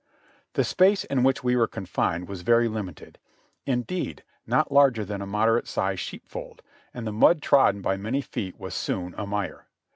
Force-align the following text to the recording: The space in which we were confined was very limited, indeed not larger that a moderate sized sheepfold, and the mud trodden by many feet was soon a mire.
The 0.53 0.63
space 0.63 1.03
in 1.03 1.21
which 1.21 1.43
we 1.43 1.55
were 1.55 1.67
confined 1.67 2.27
was 2.27 2.41
very 2.41 2.67
limited, 2.67 3.19
indeed 3.67 4.23
not 4.47 4.71
larger 4.71 5.05
that 5.05 5.21
a 5.21 5.27
moderate 5.27 5.67
sized 5.67 5.99
sheepfold, 6.01 6.63
and 6.91 7.05
the 7.05 7.13
mud 7.13 7.39
trodden 7.43 7.83
by 7.83 7.97
many 7.97 8.21
feet 8.21 8.59
was 8.59 8.73
soon 8.73 9.13
a 9.15 9.27
mire. 9.27 9.67